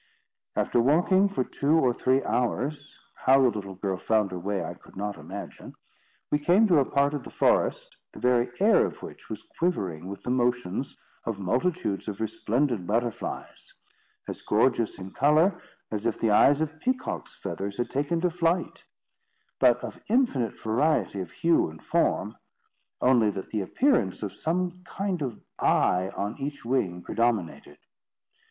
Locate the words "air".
8.59-8.83